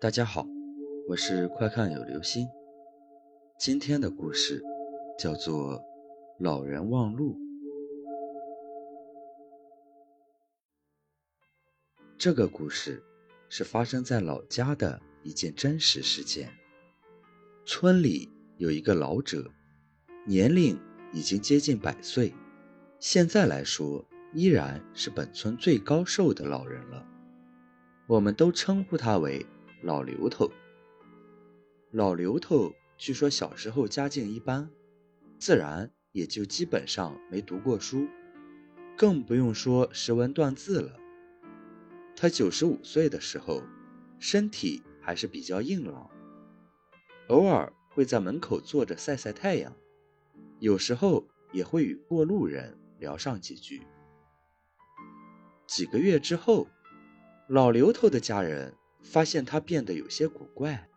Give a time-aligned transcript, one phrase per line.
[0.00, 0.46] 大家好，
[1.10, 2.48] 我是快看有流星。
[3.58, 4.62] 今天的故事
[5.18, 5.74] 叫做
[6.38, 7.34] 《老人忘路》。
[12.16, 13.02] 这个故事
[13.50, 16.50] 是发生在老家的一件真实事件。
[17.66, 18.26] 村里
[18.56, 19.52] 有一个老者，
[20.26, 20.80] 年龄
[21.12, 22.32] 已经接近百岁，
[22.98, 27.06] 现在来说依然是本村最高寿的老人了。
[28.06, 29.44] 我们都称呼他为。
[29.82, 30.50] 老刘头，
[31.90, 34.68] 老刘头据说小时候家境一般，
[35.38, 38.06] 自然也就基本上没读过书，
[38.94, 41.00] 更不用说识文断字了。
[42.14, 43.62] 他九十五岁的时候，
[44.18, 46.10] 身体还是比较硬朗，
[47.28, 49.74] 偶尔会在门口坐着晒晒太阳，
[50.58, 53.86] 有时候也会与过路人聊上几句。
[55.66, 56.68] 几个月之后，
[57.48, 58.74] 老刘头的家人。
[59.02, 60.88] 发现他变得有些古怪，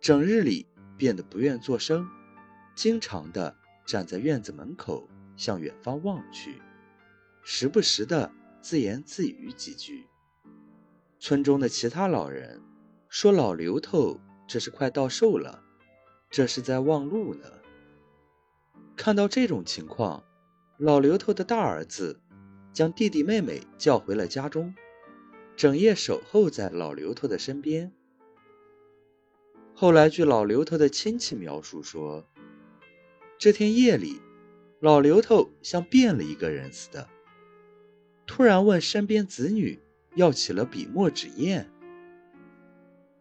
[0.00, 2.08] 整日里变得不愿作声，
[2.74, 3.56] 经常的
[3.86, 6.60] 站在院子门口向远方望去，
[7.42, 10.06] 时不时的自言自语几句。
[11.18, 12.62] 村中的其他老人
[13.08, 15.62] 说：“老刘头这是快到寿了，
[16.30, 17.44] 这是在望路呢。”
[18.96, 20.24] 看到这种情况，
[20.76, 22.20] 老刘头的大儿子
[22.72, 24.74] 将弟弟妹妹叫回了家中。
[25.58, 27.92] 整夜守候在老刘头的身边。
[29.74, 32.24] 后来，据老刘头的亲戚描述说，
[33.38, 34.20] 这天夜里，
[34.78, 37.08] 老刘头像变了一个人似的，
[38.24, 39.80] 突然问身边子女
[40.14, 41.68] 要起了笔墨纸砚。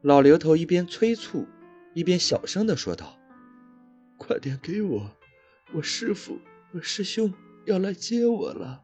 [0.01, 1.47] 老刘头一边催促，
[1.95, 3.17] 一边小声的说道
[4.15, 5.11] ：“快点给我，
[5.73, 6.39] 我师傅
[6.71, 7.33] 我师兄
[7.65, 8.83] 要来接我了。”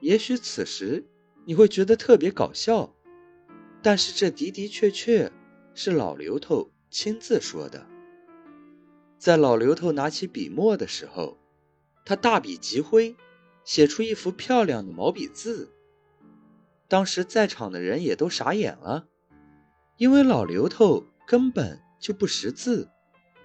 [0.00, 1.06] 也许此时。
[1.44, 2.94] 你会觉得特别搞笑，
[3.82, 5.30] 但是这的的确确
[5.74, 7.86] 是老刘头亲自说的。
[9.18, 11.38] 在老刘头拿起笔墨的时候，
[12.04, 13.16] 他大笔疾挥，
[13.64, 15.70] 写出一幅漂亮的毛笔字。
[16.88, 19.06] 当时在场的人也都傻眼了，
[19.96, 22.88] 因为老刘头根本就不识字，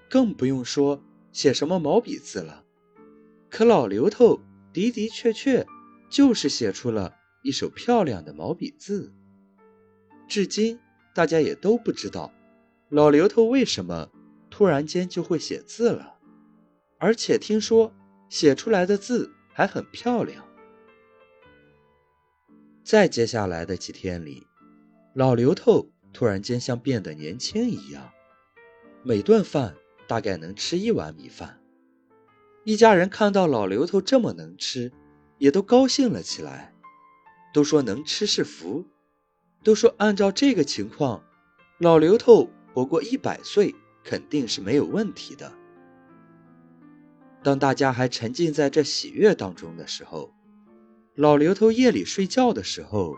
[0.10, 2.64] 更不用说写什么毛笔字了。
[3.50, 4.40] 可老刘头
[4.74, 5.66] 的的确确
[6.10, 7.17] 就是写出了。
[7.48, 9.14] 一手漂亮的毛笔字，
[10.28, 10.78] 至今
[11.16, 12.34] 大家也都不知道
[12.90, 14.10] 老刘头为什么
[14.50, 16.18] 突然间就会写字了，
[16.98, 17.94] 而且听说
[18.28, 20.46] 写出来的字还很漂亮。
[22.84, 24.46] 在接下来的几天里，
[25.14, 28.12] 老刘头突然间像变得年轻一样，
[29.04, 29.74] 每顿饭
[30.06, 31.62] 大概能吃一碗米饭。
[32.66, 34.92] 一家人看到老刘头这么能吃，
[35.38, 36.74] 也都高兴了起来。
[37.58, 38.86] 都说能吃是福，
[39.64, 41.24] 都说按照这个情况，
[41.80, 43.74] 老刘头活过一百岁
[44.04, 45.52] 肯定是没有问题的。
[47.42, 50.32] 当大家还沉浸在这喜悦当中的时候，
[51.16, 53.18] 老刘头夜里睡觉的时候，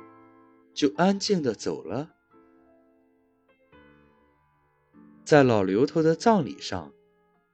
[0.74, 2.10] 就安静的走了。
[5.26, 6.94] 在老刘头的葬礼上，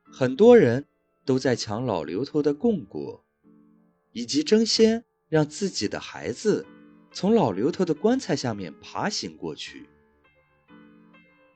[0.03, 0.85] 很多人
[1.25, 3.25] 都在抢老刘头的供果，
[4.11, 6.63] 以及争先让自己的孩子。
[7.15, 9.87] 从老刘头的棺材下面爬行过去，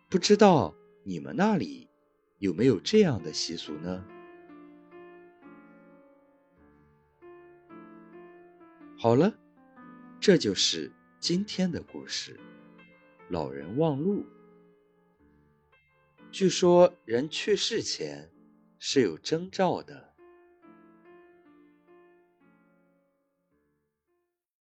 [0.07, 1.89] 不知道你们那里
[2.37, 4.05] 有没有这样的习俗呢？
[8.97, 9.37] 好了，
[10.21, 10.89] 这就是
[11.19, 12.39] 今天的故事。
[13.27, 14.25] 老人忘路。
[16.31, 18.31] 据说人去世前
[18.79, 20.08] 是有征兆的。